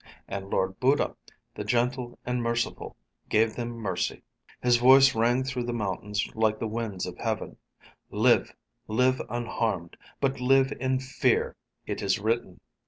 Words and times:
And 0.27 0.49
Lord 0.49 0.79
Buddha, 0.79 1.15
the 1.53 1.63
gentle 1.63 2.17
and 2.25 2.41
merciful, 2.41 2.97
gave 3.29 3.55
them 3.55 3.69
mercy. 3.77 4.23
His 4.59 4.77
voice 4.77 5.13
rang 5.13 5.43
through 5.43 5.65
the 5.65 5.73
mountains 5.73 6.27
like 6.33 6.57
the 6.57 6.65
winds 6.65 7.05
of 7.05 7.15
heaven: 7.19 7.57
"Live! 8.09 8.51
Live 8.87 9.21
unharmed. 9.29 9.97
But 10.19 10.39
live 10.41 10.73
in 10.79 10.99
fear! 10.99 11.55
It 11.85 12.01
is 12.01 12.17
written." 12.17 12.61